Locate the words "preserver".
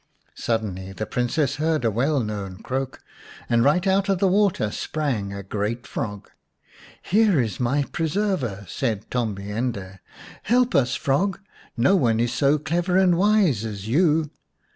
7.83-8.65